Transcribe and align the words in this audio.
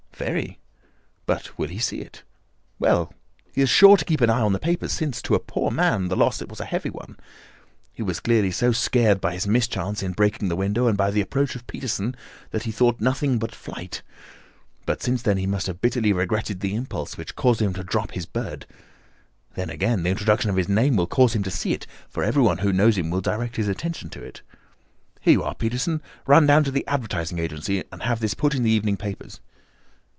"Very. 0.23 0.59
But 1.25 1.57
will 1.57 1.69
he 1.69 1.79
see 1.79 1.97
it?" 2.01 2.21
"Well, 2.77 3.11
he 3.55 3.61
is 3.63 3.71
sure 3.71 3.97
to 3.97 4.05
keep 4.05 4.21
an 4.21 4.29
eye 4.29 4.41
on 4.41 4.53
the 4.53 4.59
papers, 4.59 4.91
since, 4.91 5.19
to 5.23 5.33
a 5.33 5.39
poor 5.39 5.71
man, 5.71 6.09
the 6.09 6.15
loss 6.15 6.43
was 6.43 6.59
a 6.59 6.65
heavy 6.65 6.91
one. 6.91 7.17
He 7.91 8.03
was 8.03 8.19
clearly 8.19 8.51
so 8.51 8.71
scared 8.71 9.19
by 9.19 9.33
his 9.33 9.47
mischance 9.47 10.03
in 10.03 10.11
breaking 10.11 10.47
the 10.47 10.55
window 10.55 10.85
and 10.85 10.95
by 10.95 11.09
the 11.09 11.21
approach 11.21 11.55
of 11.55 11.65
Peterson 11.65 12.15
that 12.51 12.63
he 12.65 12.71
thought 12.71 12.95
of 12.97 13.01
nothing 13.01 13.39
but 13.39 13.55
flight, 13.55 14.03
but 14.85 15.01
since 15.01 15.23
then 15.23 15.37
he 15.37 15.47
must 15.47 15.65
have 15.65 15.81
bitterly 15.81 16.13
regretted 16.13 16.59
the 16.59 16.75
impulse 16.75 17.17
which 17.17 17.35
caused 17.35 17.59
him 17.59 17.73
to 17.73 17.83
drop 17.83 18.11
his 18.11 18.27
bird. 18.27 18.67
Then, 19.55 19.71
again, 19.71 20.03
the 20.03 20.11
introduction 20.11 20.51
of 20.51 20.55
his 20.55 20.69
name 20.69 20.97
will 20.97 21.07
cause 21.07 21.33
him 21.33 21.41
to 21.41 21.49
see 21.49 21.73
it, 21.73 21.87
for 22.07 22.23
everyone 22.23 22.59
who 22.59 22.71
knows 22.71 22.95
him 22.95 23.09
will 23.09 23.21
direct 23.21 23.55
his 23.55 23.67
attention 23.67 24.11
to 24.11 24.21
it. 24.23 24.43
Here 25.19 25.33
you 25.33 25.43
are, 25.43 25.55
Peterson, 25.55 25.99
run 26.27 26.45
down 26.45 26.63
to 26.65 26.69
the 26.71 26.85
advertising 26.85 27.39
agency 27.39 27.83
and 27.91 28.03
have 28.03 28.19
this 28.19 28.35
put 28.35 28.53
in 28.53 28.61
the 28.61 28.69
evening 28.69 28.97
papers." 28.97 29.39